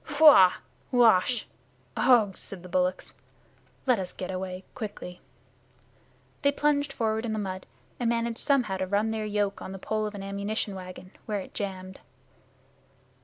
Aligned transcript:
"Huah! 0.15 0.53
Ouach! 0.91 1.45
Ugh!" 1.95 2.35
said 2.35 2.63
the 2.63 2.67
bullocks. 2.69 3.13
"Let 3.85 3.99
us 3.99 4.13
get 4.13 4.31
away 4.31 4.63
quickly." 4.73 5.21
They 6.41 6.51
plunged 6.51 6.91
forward 6.91 7.23
in 7.23 7.33
the 7.33 7.37
mud, 7.37 7.67
and 7.99 8.09
managed 8.09 8.39
somehow 8.39 8.77
to 8.77 8.87
run 8.87 9.11
their 9.11 9.25
yoke 9.25 9.61
on 9.61 9.73
the 9.73 9.77
pole 9.77 10.07
of 10.07 10.15
an 10.15 10.23
ammunition 10.23 10.73
wagon, 10.73 11.11
where 11.27 11.39
it 11.41 11.53
jammed. 11.53 11.99